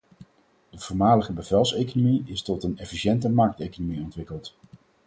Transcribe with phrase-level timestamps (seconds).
[0.69, 4.53] De voormalige bevelseconomie is tot een efficiënte markteconomie ontwikkeld.